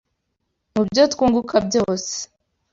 [0.73, 2.15] Mu byo twunguka byose